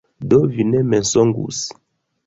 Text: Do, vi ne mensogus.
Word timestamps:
Do, 0.31 0.39
vi 0.55 0.65
ne 0.71 0.81
mensogus. 0.95 1.65